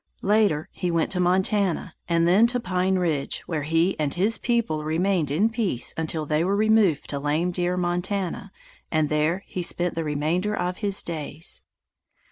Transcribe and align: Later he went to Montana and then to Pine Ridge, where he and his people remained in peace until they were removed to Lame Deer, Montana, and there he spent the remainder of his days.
Later 0.23 0.67
he 0.71 0.89
went 0.89 1.11
to 1.11 1.19
Montana 1.19 1.93
and 2.09 2.27
then 2.27 2.47
to 2.47 2.59
Pine 2.59 2.95
Ridge, 2.97 3.41
where 3.41 3.61
he 3.61 3.95
and 3.99 4.11
his 4.15 4.39
people 4.39 4.83
remained 4.83 5.29
in 5.29 5.47
peace 5.47 5.93
until 5.95 6.25
they 6.25 6.43
were 6.43 6.55
removed 6.55 7.07
to 7.11 7.19
Lame 7.19 7.51
Deer, 7.51 7.77
Montana, 7.77 8.51
and 8.89 9.09
there 9.09 9.43
he 9.45 9.61
spent 9.61 9.93
the 9.93 10.03
remainder 10.03 10.55
of 10.57 10.77
his 10.77 11.03
days. 11.03 11.61